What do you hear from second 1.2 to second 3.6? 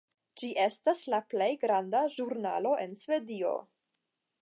plej granda ĵurnalo en Svedio.